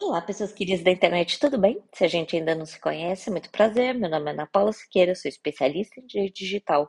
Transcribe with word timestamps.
Olá, 0.00 0.22
pessoas 0.22 0.52
queridas 0.52 0.84
da 0.84 0.92
internet, 0.92 1.40
tudo 1.40 1.58
bem? 1.58 1.82
Se 1.92 2.04
a 2.04 2.08
gente 2.08 2.36
ainda 2.36 2.54
não 2.54 2.64
se 2.64 2.80
conhece, 2.80 3.32
muito 3.32 3.50
prazer. 3.50 3.94
Meu 3.96 4.08
nome 4.08 4.30
é 4.30 4.32
Ana 4.32 4.46
Paula 4.46 4.72
Siqueira, 4.72 5.12
sou 5.14 5.28
especialista 5.28 5.98
em 5.98 6.06
direito 6.06 6.36
digital 6.36 6.88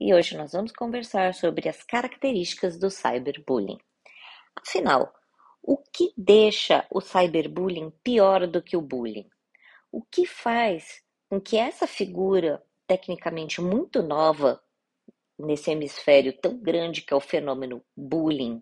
e 0.00 0.12
hoje 0.12 0.36
nós 0.36 0.50
vamos 0.52 0.72
conversar 0.72 1.32
sobre 1.32 1.68
as 1.68 1.84
características 1.84 2.76
do 2.76 2.90
cyberbullying. 2.90 3.78
Afinal, 4.56 5.14
o 5.62 5.76
que 5.76 6.12
deixa 6.16 6.84
o 6.90 7.00
cyberbullying 7.00 7.92
pior 8.02 8.48
do 8.48 8.60
que 8.60 8.76
o 8.76 8.82
bullying? 8.82 9.30
O 9.92 10.02
que 10.02 10.26
faz 10.26 11.04
com 11.28 11.40
que 11.40 11.56
essa 11.56 11.86
figura, 11.86 12.60
tecnicamente 12.84 13.60
muito 13.60 14.02
nova, 14.02 14.60
nesse 15.38 15.70
hemisfério 15.70 16.32
tão 16.32 16.58
grande 16.58 17.02
que 17.02 17.14
é 17.14 17.16
o 17.16 17.20
fenômeno 17.20 17.80
bullying, 17.96 18.60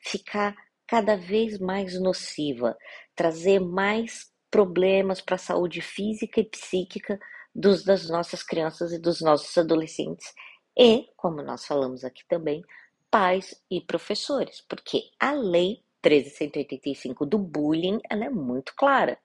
ficar 0.00 0.56
cada 0.86 1.16
vez 1.16 1.58
mais 1.58 1.98
nociva, 2.00 2.76
trazer 3.14 3.60
mais 3.60 4.32
problemas 4.50 5.20
para 5.20 5.36
a 5.36 5.38
saúde 5.38 5.80
física 5.80 6.40
e 6.40 6.44
psíquica 6.44 7.18
dos, 7.54 7.84
das 7.84 8.08
nossas 8.08 8.42
crianças 8.42 8.92
e 8.92 8.98
dos 8.98 9.20
nossos 9.20 9.56
adolescentes 9.56 10.32
e, 10.76 11.08
como 11.16 11.42
nós 11.42 11.64
falamos 11.64 12.04
aqui 12.04 12.26
também, 12.28 12.64
pais 13.10 13.54
e 13.70 13.80
professores, 13.80 14.60
porque 14.68 15.02
a 15.20 15.32
lei 15.32 15.84
13185 16.02 17.24
do 17.24 17.38
bullying 17.38 18.00
ela 18.10 18.24
é 18.24 18.30
muito 18.30 18.74
clara. 18.76 19.18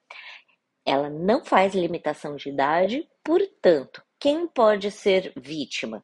Ela 0.85 1.09
não 1.09 1.43
faz 1.43 1.73
limitação 1.73 2.35
de 2.35 2.49
idade, 2.49 3.07
portanto, 3.23 4.01
quem 4.19 4.47
pode 4.47 4.91
ser 4.91 5.33
vítima? 5.35 6.03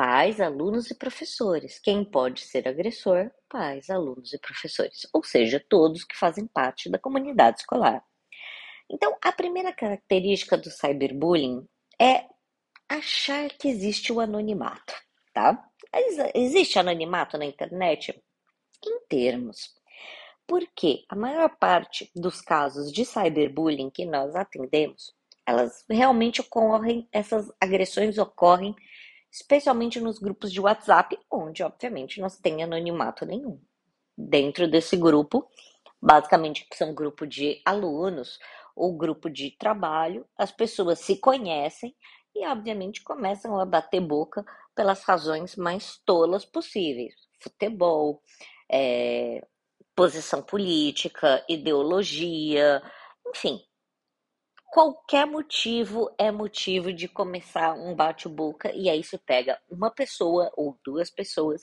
Pais, 0.00 0.40
alunos 0.40 0.90
e 0.90 0.94
professores. 0.94 1.78
Quem 1.78 2.02
pode 2.02 2.40
ser 2.40 2.66
agressor? 2.66 3.30
Pais, 3.46 3.90
alunos 3.90 4.32
e 4.32 4.38
professores, 4.38 5.06
ou 5.12 5.22
seja, 5.22 5.62
todos 5.68 6.04
que 6.04 6.16
fazem 6.16 6.46
parte 6.46 6.88
da 6.88 6.98
comunidade 6.98 7.60
escolar. 7.60 8.02
Então, 8.90 9.14
a 9.20 9.30
primeira 9.30 9.74
característica 9.74 10.56
do 10.56 10.70
cyberbullying 10.70 11.68
é 12.00 12.24
achar 12.88 13.50
que 13.50 13.68
existe 13.68 14.10
o 14.10 14.20
anonimato, 14.20 14.94
tá? 15.34 15.62
Existe 16.34 16.78
anonimato 16.78 17.36
na 17.36 17.44
internet? 17.44 18.18
Em 18.82 19.00
termos. 19.06 19.74
Porque 20.46 21.04
a 21.10 21.14
maior 21.14 21.54
parte 21.58 22.10
dos 22.16 22.40
casos 22.40 22.90
de 22.90 23.04
cyberbullying 23.04 23.90
que 23.90 24.06
nós 24.06 24.34
atendemos, 24.34 25.14
elas 25.46 25.84
realmente 25.90 26.40
ocorrem, 26.40 27.06
essas 27.12 27.52
agressões 27.60 28.16
ocorrem 28.16 28.74
especialmente 29.30 30.00
nos 30.00 30.18
grupos 30.18 30.52
de 30.52 30.60
WhatsApp, 30.60 31.18
onde, 31.30 31.62
obviamente, 31.62 32.20
não 32.20 32.28
tem 32.28 32.62
anonimato 32.62 33.24
nenhum. 33.24 33.60
Dentro 34.16 34.68
desse 34.68 34.96
grupo, 34.96 35.48
basicamente 36.00 36.66
são 36.74 36.94
grupo 36.94 37.26
de 37.26 37.60
alunos 37.64 38.38
ou 38.74 38.96
grupo 38.96 39.28
de 39.28 39.50
trabalho, 39.52 40.26
as 40.36 40.50
pessoas 40.50 41.00
se 41.00 41.16
conhecem 41.16 41.94
e, 42.34 42.46
obviamente, 42.46 43.02
começam 43.02 43.58
a 43.60 43.64
bater 43.64 44.00
boca 44.00 44.44
pelas 44.74 45.02
razões 45.02 45.56
mais 45.56 45.98
tolas 46.04 46.44
possíveis. 46.44 47.14
Futebol, 47.40 48.22
é, 48.70 49.46
posição 49.94 50.42
política, 50.42 51.44
ideologia, 51.48 52.82
enfim, 53.28 53.60
qualquer 54.70 55.26
motivo 55.26 56.14
é 56.16 56.30
motivo 56.30 56.92
de 56.92 57.08
começar 57.08 57.74
um 57.74 57.94
bate-boca 57.94 58.72
e 58.72 58.88
aí 58.88 59.02
você 59.02 59.18
pega 59.18 59.60
uma 59.68 59.90
pessoa 59.90 60.50
ou 60.56 60.78
duas 60.84 61.10
pessoas 61.10 61.62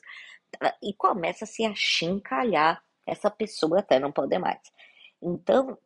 tá, 0.59 0.75
e 0.83 0.93
começa 0.93 1.45
a 1.45 1.47
se 1.47 1.65
achincalhar 1.65 2.83
essa 3.05 3.31
pessoa 3.31 3.79
até 3.79 3.99
não 3.99 4.11
poder 4.11 4.39
mais. 4.39 4.59
Então, 5.21 5.77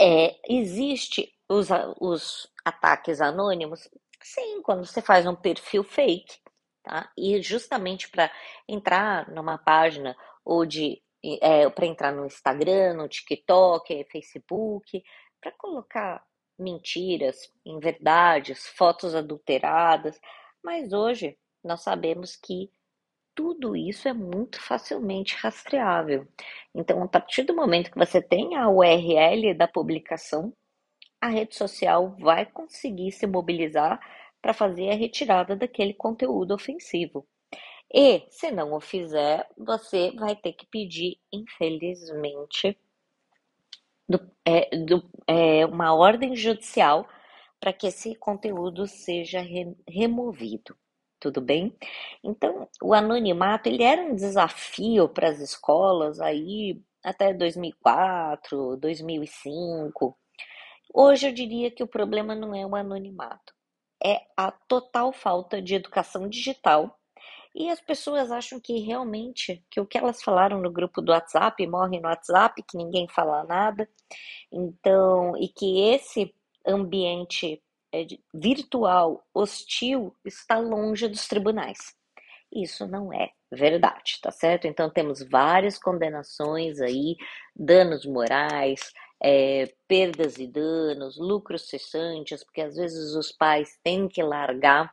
é, 0.00 0.36
existe 0.48 1.32
os, 1.48 1.68
os 2.00 2.48
ataques 2.64 3.20
anônimos, 3.20 3.88
sim, 4.22 4.62
quando 4.62 4.86
você 4.86 5.02
faz 5.02 5.26
um 5.26 5.34
perfil 5.34 5.82
fake, 5.82 6.38
tá? 6.82 7.10
E 7.16 7.42
justamente 7.42 8.08
para 8.08 8.30
entrar 8.68 9.28
numa 9.30 9.58
página 9.58 10.16
ou 10.44 10.64
de 10.64 11.02
é, 11.42 11.68
para 11.68 11.86
entrar 11.86 12.12
no 12.12 12.24
Instagram, 12.24 12.94
no 12.94 13.08
TikTok, 13.08 14.06
Facebook, 14.12 15.02
para 15.40 15.50
colocar 15.52 16.24
mentiras, 16.58 17.36
inverdades, 17.64 18.66
fotos 18.68 19.14
adulteradas, 19.14 20.18
mas 20.62 20.92
hoje 20.92 21.36
nós 21.62 21.82
sabemos 21.82 22.36
que 22.36 22.70
tudo 23.34 23.76
isso 23.76 24.08
é 24.08 24.14
muito 24.14 24.60
facilmente 24.60 25.36
rastreável. 25.36 26.26
Então, 26.74 27.02
a 27.02 27.08
partir 27.08 27.42
do 27.42 27.54
momento 27.54 27.90
que 27.90 27.98
você 27.98 28.22
tem 28.22 28.56
a 28.56 28.68
URL 28.68 29.54
da 29.54 29.68
publicação, 29.68 30.54
a 31.20 31.28
rede 31.28 31.54
social 31.54 32.16
vai 32.18 32.46
conseguir 32.46 33.12
se 33.12 33.26
mobilizar 33.26 34.00
para 34.40 34.54
fazer 34.54 34.90
a 34.90 34.94
retirada 34.94 35.54
daquele 35.54 35.92
conteúdo 35.92 36.54
ofensivo. 36.54 37.26
E, 37.92 38.24
se 38.30 38.50
não 38.50 38.72
o 38.72 38.80
fizer, 38.80 39.46
você 39.56 40.10
vai 40.12 40.34
ter 40.34 40.52
que 40.52 40.66
pedir, 40.66 41.18
infelizmente, 41.32 42.78
do, 44.08 44.20
é, 44.44 44.76
do, 44.76 45.02
é, 45.26 45.66
uma 45.66 45.94
ordem 45.94 46.36
judicial 46.36 47.08
para 47.60 47.72
que 47.72 47.86
esse 47.86 48.14
conteúdo 48.14 48.86
seja 48.86 49.40
re, 49.40 49.76
removido. 49.88 50.76
Tudo 51.18 51.40
bem? 51.40 51.76
Então, 52.22 52.68
o 52.82 52.92
anonimato 52.92 53.68
ele 53.68 53.82
era 53.82 54.02
um 54.02 54.14
desafio 54.14 55.08
para 55.08 55.28
as 55.28 55.40
escolas 55.40 56.20
aí 56.20 56.80
até 57.02 57.32
2004, 57.32 58.76
2005. 58.76 60.16
Hoje 60.92 61.28
eu 61.28 61.32
diria 61.32 61.70
que 61.70 61.82
o 61.82 61.88
problema 61.88 62.34
não 62.34 62.54
é 62.54 62.66
o 62.66 62.76
anonimato, 62.76 63.54
é 64.02 64.22
a 64.36 64.50
total 64.50 65.12
falta 65.12 65.60
de 65.60 65.74
educação 65.74 66.28
digital 66.28 66.98
e 67.56 67.70
as 67.70 67.80
pessoas 67.80 68.30
acham 68.30 68.60
que 68.60 68.80
realmente 68.80 69.64
que 69.70 69.80
o 69.80 69.86
que 69.86 69.96
elas 69.96 70.22
falaram 70.22 70.60
no 70.60 70.70
grupo 70.70 71.00
do 71.00 71.10
WhatsApp 71.10 71.66
morre 71.66 71.98
no 71.98 72.06
WhatsApp, 72.06 72.62
que 72.62 72.76
ninguém 72.76 73.08
fala 73.08 73.44
nada. 73.44 73.88
Então, 74.52 75.34
e 75.38 75.48
que 75.48 75.80
esse 75.80 76.34
ambiente 76.66 77.62
é, 77.94 78.06
virtual 78.34 79.26
hostil 79.32 80.14
está 80.22 80.58
longe 80.58 81.08
dos 81.08 81.26
tribunais. 81.26 81.78
Isso 82.52 82.86
não 82.86 83.10
é 83.10 83.30
verdade, 83.50 84.18
tá 84.20 84.30
certo? 84.30 84.66
Então 84.66 84.90
temos 84.90 85.22
várias 85.22 85.78
condenações 85.78 86.78
aí, 86.78 87.16
danos 87.54 88.04
morais, 88.04 88.92
é, 89.22 89.72
perdas 89.88 90.36
e 90.36 90.46
danos, 90.46 91.16
lucros 91.16 91.68
cessantes, 91.68 92.44
porque 92.44 92.60
às 92.60 92.76
vezes 92.76 93.14
os 93.14 93.32
pais 93.32 93.78
têm 93.82 94.08
que 94.08 94.22
largar 94.22 94.92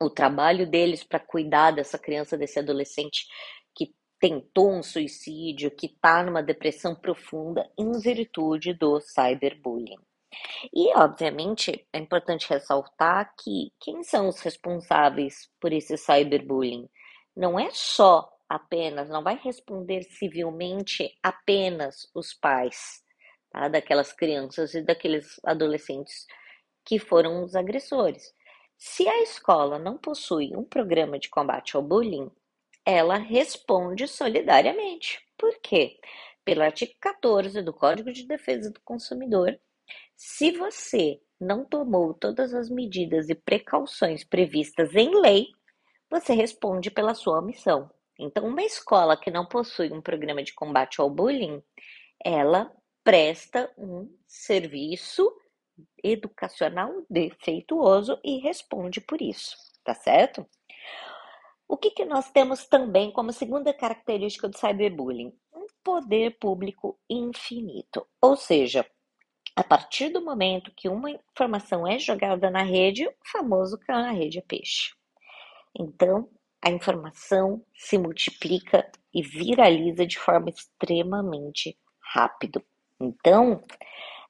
o 0.00 0.10
trabalho 0.10 0.68
deles 0.68 1.02
para 1.02 1.18
cuidar 1.18 1.72
dessa 1.72 1.98
criança, 1.98 2.36
desse 2.36 2.58
adolescente 2.58 3.26
que 3.74 3.94
tentou 4.20 4.72
um 4.72 4.82
suicídio, 4.82 5.70
que 5.70 5.86
está 5.86 6.22
numa 6.22 6.42
depressão 6.42 6.94
profunda 6.94 7.68
em 7.78 7.92
virtude 7.92 8.74
do 8.74 9.00
cyberbullying. 9.00 9.98
E, 10.74 10.94
obviamente, 10.96 11.86
é 11.92 11.98
importante 11.98 12.48
ressaltar 12.48 13.34
que 13.42 13.72
quem 13.80 14.02
são 14.02 14.28
os 14.28 14.40
responsáveis 14.40 15.50
por 15.60 15.72
esse 15.72 15.96
cyberbullying? 15.96 16.88
Não 17.36 17.58
é 17.58 17.70
só 17.72 18.28
apenas, 18.48 19.08
não 19.08 19.22
vai 19.22 19.36
responder 19.36 20.02
civilmente 20.04 21.10
apenas 21.22 22.08
os 22.14 22.32
pais 22.32 23.02
tá? 23.50 23.68
daquelas 23.68 24.12
crianças 24.12 24.74
e 24.74 24.82
daqueles 24.82 25.38
adolescentes 25.44 26.26
que 26.84 26.98
foram 26.98 27.44
os 27.44 27.54
agressores. 27.54 28.32
Se 28.78 29.08
a 29.08 29.22
escola 29.22 29.76
não 29.76 29.98
possui 29.98 30.54
um 30.56 30.62
programa 30.62 31.18
de 31.18 31.28
combate 31.28 31.76
ao 31.76 31.82
bullying, 31.82 32.30
ela 32.86 33.16
responde 33.16 34.06
solidariamente. 34.06 35.20
Por 35.36 35.52
quê? 35.60 35.98
Pelo 36.44 36.62
artigo 36.62 36.92
14 37.00 37.60
do 37.60 37.72
Código 37.72 38.12
de 38.12 38.24
Defesa 38.24 38.70
do 38.70 38.80
Consumidor, 38.82 39.58
se 40.14 40.52
você 40.52 41.20
não 41.40 41.64
tomou 41.64 42.14
todas 42.14 42.54
as 42.54 42.70
medidas 42.70 43.28
e 43.28 43.34
precauções 43.34 44.22
previstas 44.22 44.94
em 44.94 45.10
lei, 45.20 45.48
você 46.08 46.32
responde 46.32 46.88
pela 46.88 47.14
sua 47.14 47.40
omissão. 47.40 47.90
Então, 48.16 48.46
uma 48.46 48.62
escola 48.62 49.16
que 49.16 49.30
não 49.30 49.44
possui 49.44 49.92
um 49.92 50.00
programa 50.00 50.42
de 50.42 50.54
combate 50.54 51.00
ao 51.00 51.10
bullying, 51.10 51.60
ela 52.24 52.72
presta 53.02 53.72
um 53.76 54.08
serviço 54.24 55.32
educacional 56.02 56.92
defeituoso 57.08 58.18
e 58.24 58.38
responde 58.38 59.00
por 59.00 59.20
isso, 59.20 59.56
tá 59.84 59.94
certo? 59.94 60.46
O 61.66 61.76
que, 61.76 61.90
que 61.90 62.04
nós 62.04 62.30
temos 62.30 62.66
também 62.66 63.10
como 63.10 63.32
segunda 63.32 63.74
característica 63.74 64.48
do 64.48 64.56
cyberbullying? 64.56 65.32
Um 65.54 65.66
poder 65.84 66.38
público 66.38 66.98
infinito. 67.10 68.06
Ou 68.22 68.36
seja, 68.36 68.86
a 69.54 69.62
partir 69.62 70.08
do 70.08 70.24
momento 70.24 70.72
que 70.74 70.88
uma 70.88 71.10
informação 71.10 71.86
é 71.86 71.98
jogada 71.98 72.50
na 72.50 72.62
rede, 72.62 73.06
o 73.06 73.12
famoso 73.30 73.78
caiu 73.78 74.02
na 74.02 74.12
rede 74.12 74.38
é 74.38 74.42
peixe. 74.42 74.94
Então, 75.78 76.28
a 76.62 76.70
informação 76.70 77.64
se 77.74 77.98
multiplica 77.98 78.90
e 79.12 79.22
viraliza 79.22 80.06
de 80.06 80.18
forma 80.18 80.48
extremamente 80.48 81.78
rápida. 82.00 82.64
Então, 83.00 83.62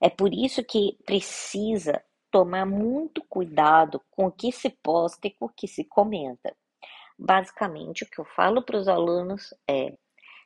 é 0.00 0.08
por 0.08 0.32
isso 0.32 0.64
que 0.64 0.96
precisa 1.04 2.02
tomar 2.30 2.66
muito 2.66 3.22
cuidado 3.28 4.00
com 4.10 4.26
o 4.26 4.32
que 4.32 4.52
se 4.52 4.70
posta 4.82 5.26
e 5.26 5.30
com 5.30 5.46
o 5.46 5.52
que 5.52 5.66
se 5.66 5.84
comenta. 5.84 6.54
Basicamente, 7.18 8.04
o 8.04 8.08
que 8.08 8.20
eu 8.20 8.24
falo 8.24 8.62
para 8.62 8.76
os 8.76 8.86
alunos 8.86 9.52
é: 9.68 9.96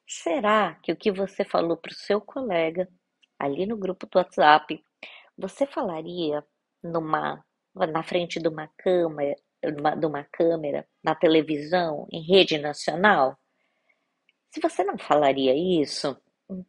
será 0.09 0.75
que 0.83 0.93
o 0.93 0.97
que 0.97 1.11
você 1.13 1.45
falou 1.45 1.77
para 1.77 1.93
o 1.93 1.95
seu 1.95 2.21
colega 2.21 2.89
ali 3.39 3.67
no 3.67 3.77
grupo 3.77 4.07
do 4.07 4.19
WhatsApp, 4.19 4.83
você 5.37 5.67
falaria 5.67 6.45
numa 6.83 7.45
na 7.75 8.03
frente 8.03 8.39
de 8.39 8.49
uma 8.49 8.69
câmera, 8.79 9.37
de 9.99 10.07
uma 10.07 10.25
câmera, 10.25 10.87
na 11.03 11.15
televisão, 11.15 12.07
em 12.11 12.23
rede 12.23 12.59
nacional? 12.59 13.39
Se 14.51 14.61
você 14.61 14.85
não 14.85 14.99
falaria 14.99 15.55
isso, 15.55 16.17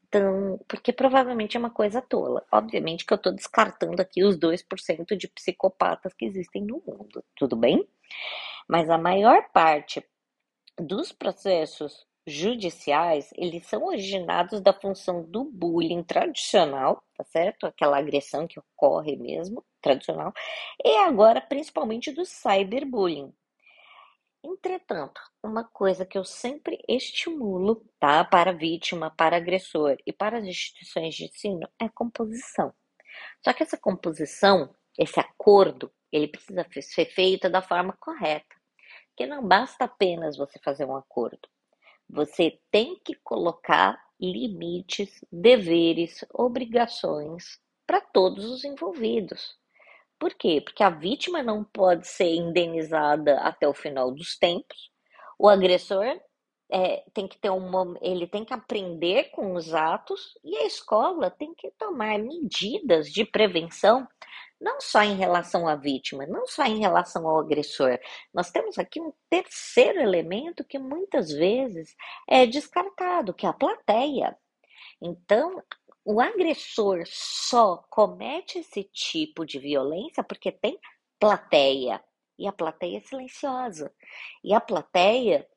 então, 0.08 0.60
porque 0.68 0.92
provavelmente 0.94 1.58
é 1.58 1.60
uma 1.60 1.70
coisa 1.70 2.02
tola. 2.02 2.46
Obviamente 2.52 3.06
que 3.06 3.14
eu 3.14 3.18
estou 3.18 3.34
descartando 3.34 4.02
aqui 4.02 4.24
os 4.24 4.38
2% 4.38 5.16
de 5.16 5.28
psicopatas 5.28 6.14
que 6.14 6.26
existem 6.26 6.64
no 6.64 6.82
mundo, 6.86 7.24
tudo 7.36 7.56
bem? 7.56 7.88
Mas 8.68 8.90
a 8.90 8.98
maior 8.98 9.50
parte 9.52 10.04
dos 10.78 11.12
processos 11.12 12.06
judiciais, 12.26 13.30
eles 13.36 13.66
são 13.66 13.84
originados 13.86 14.62
da 14.62 14.74
função 14.74 15.24
do 15.24 15.44
bullying 15.44 16.04
tradicional, 16.04 17.04
tá 17.18 17.24
certo? 17.26 17.66
Aquela 17.66 17.98
agressão 17.98 18.48
que 18.48 18.60
ocorre 18.60 19.16
mesmo, 19.18 19.64
tradicional, 19.82 20.34
e 20.84 20.98
agora 21.00 21.42
principalmente 21.42 22.12
do 22.12 22.26
cyberbullying. 22.26 23.34
Entretanto, 24.44 25.22
uma 25.42 25.64
coisa 25.64 26.06
que 26.06 26.18
eu 26.18 26.26
sempre 26.26 26.78
estimulo, 26.88 27.86
tá, 27.98 28.26
para 28.26 28.52
a 28.52 28.54
vítima, 28.54 29.10
para 29.10 29.38
agressor 29.38 29.96
e 30.06 30.12
para 30.12 30.38
as 30.38 30.44
instituições 30.44 31.16
de 31.16 31.26
ensino 31.26 31.68
é 31.80 31.88
composição. 31.88 32.74
Só 33.44 33.54
que 33.54 33.64
essa 33.64 33.78
composição, 33.78 34.76
esse 34.98 35.20
acordo, 35.20 35.92
ele 36.12 36.28
precisa 36.28 36.66
ser 36.82 37.06
feito 37.06 37.50
da 37.50 37.62
forma 37.62 37.96
correta. 38.00 38.56
Que 39.16 39.26
não 39.26 39.48
basta 39.48 39.86
apenas 39.86 40.36
você 40.36 40.60
fazer 40.60 40.86
um 40.86 40.96
acordo. 40.96 41.48
Você 42.10 42.60
tem 42.70 43.00
que 43.00 43.16
colocar 43.24 43.98
limites, 44.20 45.24
deveres, 45.32 46.26
obrigações 46.34 47.60
para 47.86 48.02
todos 48.02 48.46
os 48.46 48.64
envolvidos. 48.64 49.58
Por 50.24 50.34
quê? 50.36 50.62
Porque 50.62 50.82
a 50.82 50.90
vítima 50.90 51.44
não 51.44 51.66
pode 51.66 52.08
ser 52.08 52.34
indenizada 52.34 53.42
até 53.42 53.68
o 53.68 53.74
final 53.74 54.10
dos 54.10 54.38
tempos. 54.38 54.90
O 55.38 55.50
agressor 55.50 56.18
é, 56.72 57.04
tem 57.14 57.28
que 57.28 57.38
ter 57.38 57.50
uma, 57.50 57.94
ele 58.02 58.26
tem 58.26 58.46
que 58.46 58.54
aprender 58.54 59.32
com 59.32 59.54
os 59.54 59.74
atos 59.74 60.40
e 60.42 60.56
a 60.60 60.66
escola 60.66 61.30
tem 61.30 61.54
que 61.54 61.70
tomar 61.72 62.18
medidas 62.20 63.12
de 63.12 63.26
prevenção, 63.26 64.08
não 64.62 64.80
só 64.80 65.04
em 65.04 65.18
relação 65.18 65.68
à 65.68 65.76
vítima, 65.76 66.26
não 66.26 66.48
só 66.48 66.64
em 66.64 66.80
relação 66.80 67.28
ao 67.28 67.40
agressor. 67.42 68.00
Nós 68.34 68.50
temos 68.50 68.80
aqui 68.80 69.02
um 69.02 69.12
terceiro 69.30 70.00
elemento 70.00 70.64
que 70.64 70.80
muitas 70.80 71.34
vezes 71.34 71.94
é 72.30 72.46
descartado, 72.46 73.34
que 73.34 73.46
é 73.46 73.50
a 73.50 73.54
plateia. 73.54 74.38
Então, 75.02 75.62
o 76.06 76.20
agressor 76.20 77.04
só 77.06 77.78
comete 77.90 78.60
esse 78.60 78.84
tipo 78.84 79.46
de 79.46 79.60
violência 79.60 80.24
porque 80.24 80.52
tem 80.52 80.78
plateia. 81.20 82.04
E 82.38 82.48
a 82.48 82.52
plateia 82.52 82.98
é 82.98 83.02
silenciosa. 83.02 83.94
E 84.44 84.54
a 84.54 84.60
plateia, 84.60 85.48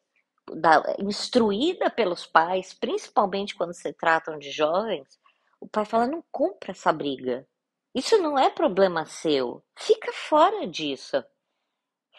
da, 0.54 0.96
instruída 1.00 1.90
pelos 1.90 2.26
pais, 2.26 2.72
principalmente 2.74 3.54
quando 3.56 3.74
se 3.74 3.92
tratam 3.92 4.38
de 4.38 4.50
jovens, 4.50 5.18
o 5.60 5.68
pai 5.68 5.84
fala: 5.84 6.06
não 6.06 6.22
compra 6.30 6.72
essa 6.72 6.92
briga. 6.92 7.46
Isso 7.94 8.18
não 8.18 8.38
é 8.38 8.50
problema 8.50 9.06
seu. 9.06 9.64
Fica 9.74 10.12
fora 10.12 10.66
disso. 10.66 11.24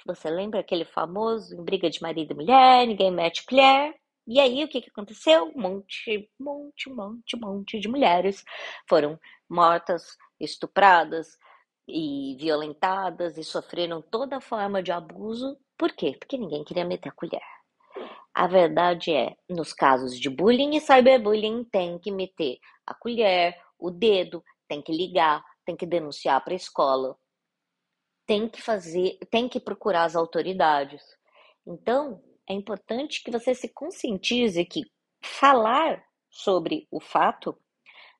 Você 0.06 0.29
lembra 0.29 0.59
aquele 0.59 0.85
famoso 0.85 1.56
em 1.56 1.63
briga 1.63 1.89
de 1.89 2.01
marido 2.01 2.31
e 2.31 2.35
mulher, 2.35 2.88
ninguém 2.88 3.12
mete 3.12 3.45
colher? 3.45 3.95
E 4.27 4.39
aí, 4.39 4.63
o 4.63 4.68
que, 4.68 4.81
que 4.81 4.89
aconteceu? 4.89 5.51
Um 5.56 5.62
monte, 5.62 6.29
monte, 6.38 6.89
monte, 6.89 7.38
monte 7.38 7.79
de 7.79 7.88
mulheres 7.88 8.44
foram 8.88 9.18
mortas, 9.50 10.18
estupradas 10.39 11.38
e 11.88 12.35
violentadas 12.38 13.38
e 13.38 13.44
sofreram 13.44 14.01
toda 14.01 14.41
forma 14.41 14.83
de 14.83 14.91
abuso. 14.91 15.57
Por 15.77 15.94
quê? 15.94 16.18
Porque 16.19 16.38
ninguém 16.38 16.63
queria 16.65 16.83
meter 16.83 17.09
a 17.09 17.13
colher. 17.13 17.41
A 18.33 18.47
verdade 18.47 19.13
é, 19.13 19.35
nos 19.50 19.74
casos 19.74 20.19
de 20.19 20.29
bullying 20.29 20.75
e 20.75 20.81
cyberbullying, 20.81 21.63
tem 21.71 21.97
que 21.97 22.12
meter 22.12 22.59
a 22.85 22.94
colher, 22.94 23.57
o 23.79 23.89
dedo, 23.89 24.44
tem 24.68 24.81
que 24.81 24.91
ligar, 24.91 25.44
tem 25.65 25.75
que 25.75 25.85
denunciar 25.85 26.44
para 26.44 26.53
a 26.53 26.56
escola, 26.56 27.18
tem 28.25 28.50
que 28.50 28.62
fazer, 28.62 29.18
tem 29.31 29.47
que 29.47 29.59
procurar 29.59 30.03
as 30.03 30.15
autoridades. 30.15 31.01
Então, 31.65 32.21
é 32.48 32.54
importante 32.54 33.24
que 33.24 33.32
você 33.32 33.54
se 33.54 33.68
conscientize 33.68 34.64
que 34.66 34.84
falar 35.22 36.04
sobre 36.30 36.88
o 36.90 37.00
fato 37.00 37.58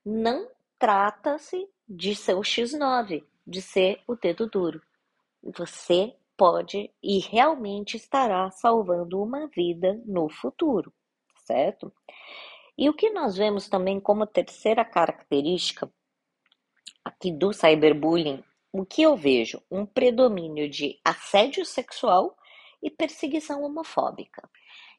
não 0.06 0.50
trata-se 0.78 1.68
de 1.88 2.16
ser 2.16 2.36
o 2.36 2.42
X9, 2.42 3.24
de 3.46 3.62
ser 3.62 4.02
o 4.08 4.16
dedo 4.16 4.48
duro. 4.50 4.82
Você 5.42 6.16
pode 6.36 6.92
e 7.02 7.20
realmente 7.20 7.96
estará 7.96 8.50
salvando 8.52 9.22
uma 9.22 9.48
vida 9.48 10.02
no 10.06 10.30
futuro, 10.30 10.94
certo? 11.46 11.92
E 12.78 12.90
o 12.90 12.94
que 12.94 13.10
nós 13.10 13.36
vemos 13.36 13.68
também 13.68 14.00
como 14.00 14.28
terceira 14.28 14.86
característica 14.86 15.92
aqui 17.04 17.32
do 17.32 17.54
cyberbullying, 17.54 18.44
o 18.72 18.86
que 18.86 19.02
eu 19.02 19.16
vejo? 19.16 19.62
Um 19.72 19.86
predomínio 19.86 20.70
de 20.70 21.00
assédio 21.04 21.66
sexual 21.66 22.38
e 22.82 22.90
perseguição 22.90 23.64
homofóbica. 23.64 24.48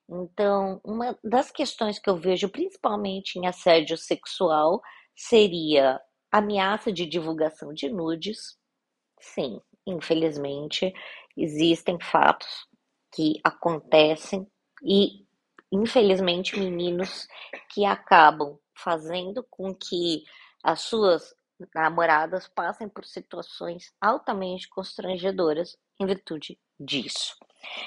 Então, 0.09 0.81
uma 0.83 1.19
das 1.23 1.51
questões 1.51 1.99
que 1.99 2.09
eu 2.09 2.17
vejo 2.17 2.49
principalmente 2.49 3.39
em 3.39 3.47
assédio 3.47 3.97
sexual 3.97 4.81
seria 5.15 6.01
ameaça 6.33 6.91
de 6.91 7.05
divulgação 7.05 7.75
de 7.75 7.91
nudes. 7.91 8.57
Sim, 9.21 9.61
infelizmente, 9.87 10.93
existem 11.37 11.99
fatos 12.01 12.67
que 13.15 13.41
acontecem 13.45 14.47
e, 14.83 15.27
infelizmente, 15.71 16.59
meninos 16.59 17.27
que 17.71 17.85
acabam 17.85 18.59
fazendo 18.75 19.45
com 19.51 19.75
que 19.75 20.23
as 20.63 20.83
suas 20.83 21.35
namoradas 21.75 22.49
passem 22.49 22.89
por 22.89 23.05
situações 23.05 23.93
altamente 24.01 24.69
constrangedoras 24.69 25.77
em 26.01 26.07
virtude 26.07 26.57
disso. 26.79 27.37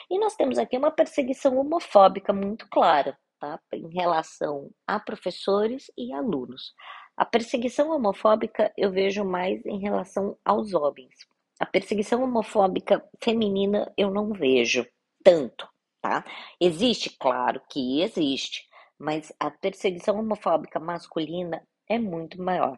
E 0.09 0.19
nós 0.19 0.35
temos 0.35 0.57
aqui 0.57 0.77
uma 0.77 0.91
perseguição 0.91 1.57
homofóbica 1.57 2.33
muito 2.33 2.67
clara, 2.69 3.17
tá? 3.39 3.59
Em 3.73 3.89
relação 3.93 4.69
a 4.85 4.99
professores 4.99 5.91
e 5.97 6.13
alunos. 6.13 6.73
A 7.17 7.25
perseguição 7.25 7.91
homofóbica 7.91 8.71
eu 8.77 8.91
vejo 8.91 9.23
mais 9.23 9.65
em 9.65 9.79
relação 9.79 10.37
aos 10.45 10.73
homens. 10.73 11.13
A 11.59 11.65
perseguição 11.65 12.23
homofóbica 12.23 13.03
feminina 13.23 13.91
eu 13.97 14.09
não 14.09 14.33
vejo 14.33 14.85
tanto, 15.23 15.67
tá? 16.01 16.25
Existe, 16.59 17.15
claro 17.19 17.61
que 17.69 18.01
existe, 18.01 18.67
mas 18.97 19.31
a 19.39 19.51
perseguição 19.51 20.19
homofóbica 20.19 20.79
masculina 20.79 21.61
é 21.87 21.99
muito 21.99 22.41
maior. 22.41 22.77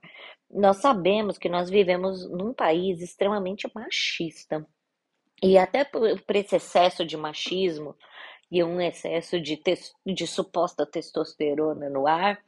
Nós 0.49 0.77
sabemos 0.77 1.37
que 1.37 1.47
nós 1.47 1.69
vivemos 1.69 2.29
num 2.29 2.53
país 2.53 3.01
extremamente 3.01 3.69
machista. 3.73 4.65
E 5.43 5.57
até 5.57 5.83
por, 5.83 6.21
por 6.21 6.35
esse 6.37 6.55
excesso 6.55 7.05
de 7.05 7.17
machismo 7.17 7.97
e 8.49 8.63
um 8.63 8.79
excesso 8.79 9.41
de, 9.41 9.61
de 10.05 10.25
suposta 10.25 10.85
testosterona 10.85 11.89
no 11.89 12.07
ar, 12.07 12.41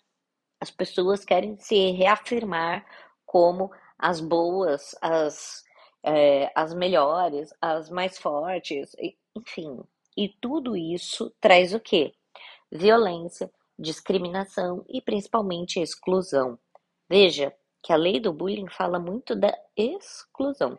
as 0.61 0.71
pessoas 0.71 1.25
querem 1.25 1.57
se 1.57 1.91
reafirmar 1.91 2.85
como 3.25 3.69
as 3.99 4.21
boas, 4.21 4.95
as, 5.01 5.61
é, 6.05 6.49
as 6.55 6.73
melhores, 6.73 7.53
as 7.61 7.89
mais 7.89 8.17
fortes, 8.17 8.95
enfim. 9.35 9.83
E 10.15 10.29
tudo 10.39 10.77
isso 10.77 11.35
traz 11.41 11.73
o 11.73 11.81
quê? 11.81 12.13
Violência, 12.71 13.51
discriminação 13.77 14.85
e 14.87 15.01
principalmente 15.01 15.81
exclusão. 15.81 16.57
Veja 17.09 17.53
que 17.83 17.91
a 17.91 17.97
lei 17.97 18.21
do 18.21 18.31
bullying 18.31 18.69
fala 18.69 18.99
muito 18.99 19.35
da 19.35 19.53
exclusão. 19.75 20.77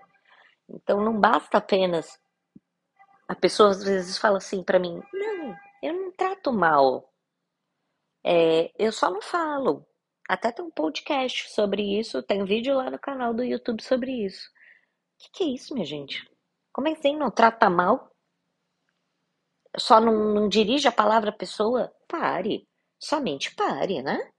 Então 0.69 1.01
não 1.01 1.19
basta 1.19 1.59
apenas. 1.59 2.19
A 3.29 3.35
pessoa 3.35 3.71
às 3.71 3.83
vezes 3.83 4.19
fala 4.19 4.39
assim 4.39 4.63
para 4.63 4.79
mim: 4.79 5.03
não, 5.13 5.57
eu 5.83 5.95
não 5.95 6.13
trato 6.13 6.53
mal. 6.53 7.13
É, 8.25 8.73
eu 8.79 8.93
só 8.93 9.11
não 9.11 9.23
falo. 9.23 9.87
Até 10.29 10.51
tem 10.51 10.65
um 10.65 10.71
podcast 10.71 11.51
sobre 11.51 11.99
isso, 11.99 12.23
tem 12.23 12.45
vídeo 12.45 12.77
lá 12.77 12.91
no 12.91 12.99
canal 12.99 13.33
do 13.33 13.45
YouTube 13.45 13.83
sobre 13.83 14.11
isso. 14.25 14.49
O 14.49 15.25
que, 15.25 15.31
que 15.33 15.45
é 15.45 15.47
isso, 15.49 15.73
minha 15.73 15.87
gente? 15.87 16.29
Como 16.73 16.89
é 16.89 16.93
que 16.93 16.99
assim 16.99 17.17
não 17.17 17.31
trata 17.31 17.71
mal? 17.71 18.11
Só 19.79 20.01
não, 20.01 20.35
não 20.35 20.49
dirige 20.49 20.89
a 20.89 20.93
palavra 20.93 21.31
à 21.31 21.33
pessoa? 21.33 21.93
Pare. 22.09 22.69
Somente 22.99 23.55
pare, 23.55 24.03
né? 24.03 24.31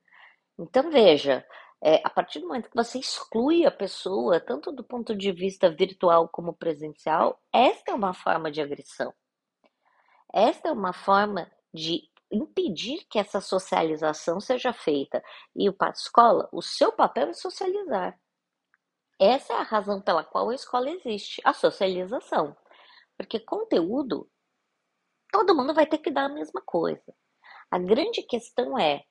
Então 0.59 0.89
veja, 0.91 1.45
É, 1.83 2.01
a 2.03 2.09
partir 2.09 2.39
do 2.39 2.47
momento 2.47 2.69
que 2.69 2.75
você 2.75 2.97
exclui 2.97 3.65
a 3.65 3.71
pessoa, 3.71 4.39
tanto 4.39 4.71
do 4.71 4.83
ponto 4.83 5.15
de 5.15 5.31
vista 5.31 5.69
virtual 5.69 6.27
como 6.27 6.53
presencial, 6.53 7.39
esta 7.53 7.91
é 7.91 7.93
uma 7.93 8.13
forma 8.13 8.51
de 8.51 8.61
agressão. 8.61 9.13
Esta 10.33 10.69
é 10.69 10.71
uma 10.71 10.93
forma 10.93 11.49
de 11.73 12.09
impedir 12.31 13.05
que 13.09 13.19
essa 13.19 13.39
socialização 13.39 14.39
seja 14.39 14.73
feita. 14.73 15.23
E 15.55 15.69
o 15.69 15.75
escola, 15.93 16.49
o 16.51 16.61
seu 16.61 16.91
papel 16.91 17.29
é 17.29 17.33
socializar. 17.33 18.19
Essa 19.19 19.53
é 19.53 19.57
a 19.57 19.63
razão 19.63 20.01
pela 20.01 20.23
qual 20.23 20.49
a 20.49 20.55
escola 20.55 20.89
existe, 20.89 21.41
a 21.43 21.53
socialização. 21.53 22.55
Porque 23.17 23.39
conteúdo, 23.39 24.29
todo 25.31 25.55
mundo 25.55 25.73
vai 25.73 25.87
ter 25.87 25.97
que 25.99 26.11
dar 26.11 26.25
a 26.25 26.33
mesma 26.33 26.61
coisa. 26.61 27.15
A 27.71 27.79
grande 27.79 28.21
questão 28.23 28.77
é, 28.77 29.03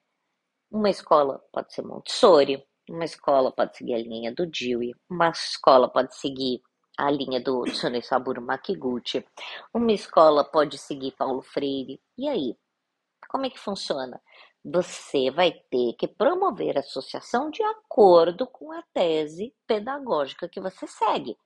uma 0.71 0.91
escola 0.91 1.43
pode 1.53 1.73
ser 1.73 1.83
Montessori, 1.83 2.65
uma 2.89 3.05
escola 3.05 3.53
pode 3.53 3.77
seguir 3.77 3.95
a 3.95 3.99
linha 3.99 4.35
do 4.35 4.47
Dewey, 4.47 4.95
uma 5.11 5.31
escola 5.31 5.89
pode 5.89 6.15
seguir 6.17 6.61
a 6.99 7.11
linha 7.11 7.41
do 7.41 7.63
Tsunesaburo 7.65 8.41
Makiguchi, 8.41 9.25
uma 9.75 9.93
escola 9.93 10.45
pode 10.45 10.79
seguir 10.79 11.13
Paulo 11.13 11.43
Freire. 11.43 12.01
E 12.17 12.29
aí? 12.29 12.57
Como 13.29 13.45
é 13.45 13.51
que 13.51 13.59
funciona? 13.59 14.21
Você 14.65 15.31
vai 15.31 15.53
ter 15.53 15.95
que 15.99 16.09
promover 16.09 16.77
a 16.77 16.81
associação 16.81 17.51
de 17.51 17.63
acordo 17.63 18.47
com 18.47 18.73
a 18.73 18.83
tese 18.93 19.55
pedagógica 19.67 20.49
que 20.49 20.61
você 20.61 20.87
segue. 20.87 21.37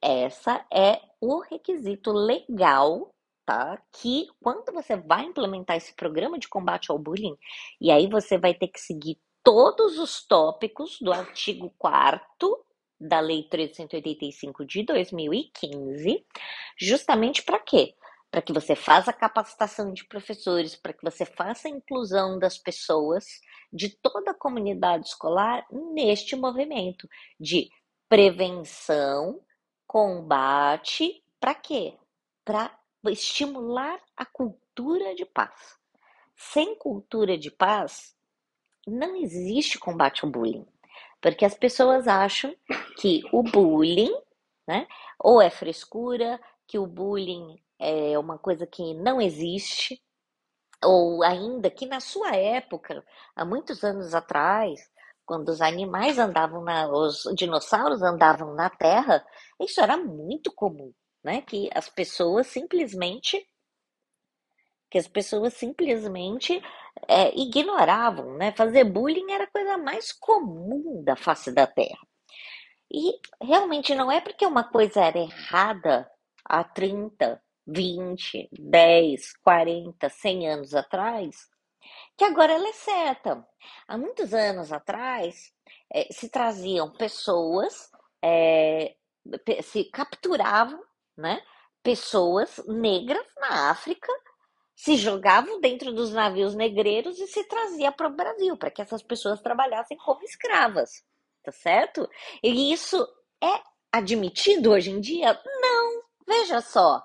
Essa 0.00 0.64
é 0.72 1.00
o 1.20 1.40
requisito 1.40 2.12
legal, 2.12 3.10
tá? 3.44 3.80
Que 3.92 4.28
quando 4.40 4.72
você 4.72 4.96
vai 4.96 5.24
implementar 5.24 5.76
esse 5.76 5.94
programa 5.94 6.38
de 6.38 6.48
combate 6.48 6.90
ao 6.90 6.98
bullying, 6.98 7.36
e 7.80 7.90
aí 7.90 8.06
você 8.06 8.38
vai 8.38 8.54
ter 8.54 8.68
que 8.68 8.80
seguir 8.80 9.18
todos 9.42 9.98
os 9.98 10.24
tópicos 10.26 10.98
do 11.00 11.12
artigo 11.12 11.74
4 11.78 12.64
da 13.00 13.18
Lei 13.18 13.42
385 13.48 14.64
de 14.64 14.84
2015, 14.84 16.24
justamente 16.78 17.42
para 17.42 17.58
quê? 17.58 17.94
Para 18.30 18.40
que 18.40 18.52
você 18.52 18.76
faça 18.76 19.10
a 19.10 19.14
capacitação 19.14 19.92
de 19.92 20.06
professores, 20.06 20.76
para 20.76 20.92
que 20.92 21.02
você 21.02 21.26
faça 21.26 21.68
a 21.68 21.70
inclusão 21.70 22.38
das 22.38 22.56
pessoas 22.56 23.26
de 23.72 23.88
toda 23.88 24.30
a 24.30 24.38
comunidade 24.38 25.08
escolar 25.08 25.66
neste 25.70 26.36
movimento 26.36 27.08
de 27.38 27.68
prevenção, 28.08 29.40
combate, 29.86 31.22
para 31.40 31.54
quê? 31.54 31.96
Para 32.44 32.70
estimular 33.10 34.00
a 34.16 34.24
cultura 34.24 35.14
de 35.14 35.24
paz. 35.24 35.78
Sem 36.36 36.76
cultura 36.76 37.36
de 37.36 37.50
paz, 37.50 38.16
não 38.86 39.16
existe 39.16 39.78
combate 39.78 40.24
ao 40.24 40.30
bullying. 40.30 40.66
Porque 41.20 41.44
as 41.44 41.54
pessoas 41.54 42.08
acham 42.08 42.54
que 42.98 43.22
o 43.32 43.42
bullying, 43.42 44.12
né, 44.66 44.86
ou 45.18 45.40
é 45.40 45.50
frescura, 45.50 46.40
que 46.66 46.78
o 46.78 46.86
bullying 46.86 47.62
é 47.78 48.18
uma 48.18 48.38
coisa 48.38 48.66
que 48.66 48.94
não 48.94 49.20
existe, 49.20 50.02
ou 50.84 51.22
ainda 51.22 51.70
que 51.70 51.86
na 51.86 52.00
sua 52.00 52.34
época, 52.34 53.04
há 53.36 53.44
muitos 53.44 53.84
anos 53.84 54.14
atrás, 54.14 54.90
quando 55.24 55.48
os 55.48 55.60
animais 55.60 56.18
andavam 56.18 56.62
na, 56.62 56.88
os 56.90 57.22
dinossauros 57.36 58.02
andavam 58.02 58.54
na 58.54 58.68
Terra, 58.68 59.24
isso 59.60 59.80
era 59.80 59.96
muito 59.96 60.52
comum, 60.52 60.92
né? 61.22 61.42
Que 61.42 61.70
as 61.74 61.88
pessoas 61.88 62.46
simplesmente 62.46 63.46
que 64.90 64.98
as 64.98 65.08
pessoas 65.08 65.54
simplesmente 65.54 66.62
é, 67.08 67.34
ignoravam, 67.34 68.36
né? 68.36 68.52
Fazer 68.52 68.84
bullying 68.84 69.32
era 69.32 69.44
a 69.44 69.50
coisa 69.50 69.78
mais 69.78 70.12
comum 70.12 71.02
da 71.02 71.16
face 71.16 71.50
da 71.50 71.66
Terra. 71.66 72.06
E 72.92 73.18
realmente 73.42 73.94
não 73.94 74.12
é 74.12 74.20
porque 74.20 74.44
uma 74.44 74.64
coisa 74.64 75.00
era 75.02 75.18
errada 75.18 76.10
há 76.44 76.62
30, 76.62 77.42
20, 77.66 78.50
10, 78.52 79.32
40, 79.38 80.08
100 80.10 80.48
anos 80.50 80.74
atrás, 80.74 81.48
que 82.18 82.24
agora 82.24 82.52
ela 82.52 82.68
é 82.68 82.72
certa. 82.74 83.46
Há 83.88 83.96
muitos 83.96 84.34
anos 84.34 84.70
atrás, 84.70 85.54
é, 85.90 86.12
se 86.12 86.28
traziam 86.28 86.92
pessoas, 86.92 87.90
é, 88.22 88.94
se 89.62 89.84
capturavam, 89.84 90.82
né? 91.16 91.42
Pessoas 91.82 92.62
negras 92.66 93.26
na 93.36 93.70
África 93.70 94.12
se 94.74 94.96
jogavam 94.96 95.60
dentro 95.60 95.92
dos 95.92 96.12
navios 96.12 96.54
negreiros 96.54 97.18
e 97.20 97.26
se 97.26 97.44
trazia 97.44 97.92
para 97.92 98.08
o 98.08 98.16
Brasil, 98.16 98.56
para 98.56 98.70
que 98.70 98.82
essas 98.82 99.02
pessoas 99.02 99.40
trabalhassem 99.40 99.96
como 99.96 100.22
escravas, 100.24 101.04
tá 101.42 101.52
certo? 101.52 102.08
E 102.42 102.72
isso 102.72 103.06
é 103.42 103.62
admitido 103.92 104.72
hoje 104.72 104.90
em 104.90 105.00
dia? 105.00 105.40
Não, 105.60 106.02
veja 106.26 106.60
só. 106.60 107.04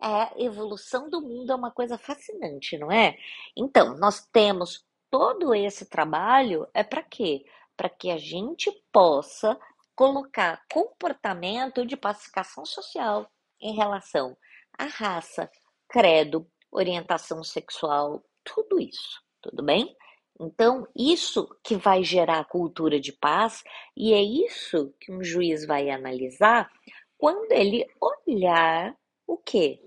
É, 0.00 0.44
evolução 0.44 1.10
do 1.10 1.20
mundo 1.20 1.52
é 1.52 1.54
uma 1.54 1.72
coisa 1.72 1.98
fascinante, 1.98 2.78
não 2.78 2.90
é? 2.90 3.18
Então, 3.56 3.96
nós 3.98 4.26
temos 4.32 4.86
todo 5.10 5.54
esse 5.54 5.86
trabalho 5.86 6.66
é 6.72 6.84
para 6.84 7.02
quê? 7.02 7.44
Para 7.76 7.88
que 7.88 8.10
a 8.10 8.16
gente 8.16 8.70
possa 8.92 9.58
colocar 9.94 10.64
comportamento 10.72 11.84
de 11.84 11.96
pacificação 11.96 12.64
social 12.64 13.28
em 13.60 13.74
relação 13.74 14.36
à 14.78 14.84
raça, 14.84 15.50
credo, 15.88 16.46
orientação 16.70 17.42
sexual, 17.42 18.24
tudo 18.44 18.80
isso, 18.80 19.22
tudo 19.40 19.62
bem? 19.62 19.96
Então, 20.40 20.86
isso 20.94 21.48
que 21.64 21.74
vai 21.74 22.04
gerar 22.04 22.38
a 22.38 22.44
cultura 22.44 23.00
de 23.00 23.12
paz, 23.12 23.64
e 23.96 24.12
é 24.12 24.22
isso 24.22 24.94
que 25.00 25.10
um 25.10 25.22
juiz 25.22 25.66
vai 25.66 25.90
analisar 25.90 26.70
quando 27.16 27.50
ele 27.50 27.84
olhar 28.00 28.96
o 29.26 29.36
quê? 29.36 29.84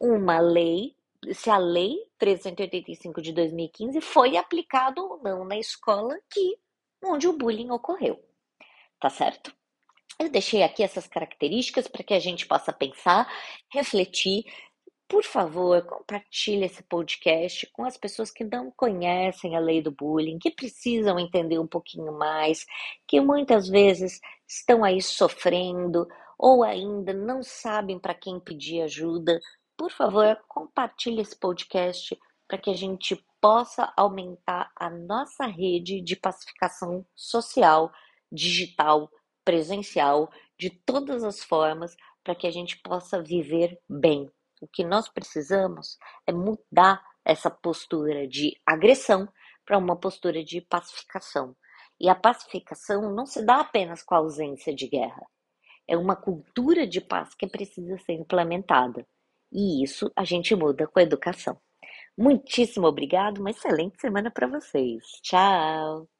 Uma 0.00 0.40
lei, 0.40 0.96
se 1.34 1.50
a 1.50 1.58
lei 1.58 1.98
385 2.18 3.20
de 3.20 3.32
2015 3.32 4.00
foi 4.00 4.38
aplicada 4.38 5.02
ou 5.02 5.22
não 5.22 5.44
na 5.44 5.58
escola 5.58 6.18
que 6.30 6.58
onde 7.04 7.28
o 7.28 7.36
bullying 7.36 7.70
ocorreu. 7.70 8.18
Tá 8.98 9.10
certo? 9.10 9.54
Eu 10.20 10.28
deixei 10.28 10.62
aqui 10.62 10.82
essas 10.82 11.06
características 11.08 11.88
para 11.88 12.04
que 12.04 12.12
a 12.12 12.20
gente 12.20 12.46
possa 12.46 12.72
pensar, 12.72 13.26
refletir 13.72 14.44
por 15.10 15.24
favor, 15.24 15.82
compartilhe 15.86 16.66
esse 16.66 16.84
podcast 16.84 17.66
com 17.72 17.84
as 17.84 17.96
pessoas 17.96 18.30
que 18.30 18.44
não 18.44 18.70
conhecem 18.70 19.56
a 19.56 19.58
lei 19.58 19.82
do 19.82 19.90
bullying, 19.90 20.38
que 20.38 20.52
precisam 20.52 21.18
entender 21.18 21.58
um 21.58 21.66
pouquinho 21.66 22.12
mais, 22.12 22.64
que 23.08 23.20
muitas 23.20 23.68
vezes 23.68 24.20
estão 24.46 24.84
aí 24.84 25.02
sofrendo 25.02 26.06
ou 26.38 26.62
ainda 26.62 27.12
não 27.12 27.42
sabem 27.42 27.98
para 27.98 28.14
quem 28.14 28.38
pedir 28.38 28.82
ajuda. 28.82 29.40
Por 29.76 29.90
favor, 29.90 30.38
compartilhe 30.46 31.22
esse 31.22 31.36
podcast 31.36 32.16
para 32.46 32.58
que 32.58 32.70
a 32.70 32.76
gente 32.76 33.20
possa 33.40 33.92
aumentar 33.96 34.70
a 34.76 34.88
nossa 34.88 35.44
rede 35.44 36.00
de 36.00 36.14
pacificação 36.14 37.04
social, 37.16 37.90
digital, 38.30 39.10
presencial, 39.44 40.30
de 40.58 40.70
todas 40.70 41.24
as 41.24 41.42
formas, 41.42 41.96
para 42.22 42.34
que 42.34 42.46
a 42.46 42.50
gente 42.50 42.76
possa 42.82 43.22
viver 43.22 43.78
bem 43.88 44.30
o 44.60 44.68
que 44.68 44.84
nós 44.84 45.08
precisamos 45.08 45.98
é 46.26 46.32
mudar 46.32 47.02
essa 47.24 47.50
postura 47.50 48.28
de 48.28 48.60
agressão 48.64 49.28
para 49.64 49.78
uma 49.78 49.96
postura 49.96 50.44
de 50.44 50.60
pacificação. 50.60 51.56
E 51.98 52.08
a 52.08 52.14
pacificação 52.14 53.12
não 53.12 53.26
se 53.26 53.44
dá 53.44 53.60
apenas 53.60 54.02
com 54.02 54.14
a 54.14 54.18
ausência 54.18 54.74
de 54.74 54.86
guerra. 54.86 55.26
É 55.88 55.96
uma 55.96 56.16
cultura 56.16 56.86
de 56.86 57.00
paz 57.00 57.34
que 57.34 57.46
precisa 57.46 57.98
ser 57.98 58.12
implementada. 58.12 59.06
E 59.52 59.82
isso 59.82 60.10
a 60.14 60.24
gente 60.24 60.54
muda 60.54 60.86
com 60.86 60.98
a 60.98 61.02
educação. 61.02 61.60
Muitíssimo 62.16 62.86
obrigado, 62.86 63.38
uma 63.38 63.50
excelente 63.50 64.00
semana 64.00 64.30
para 64.30 64.46
vocês. 64.46 65.04
Tchau! 65.22 66.19